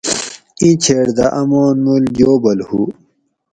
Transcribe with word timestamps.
ایں 0.61 0.75
چھیٹ 0.83 1.05
دہ 1.17 1.25
آمان 1.39 1.75
مول 1.85 2.03
جوبل 2.17 2.59
ہو 2.69 2.81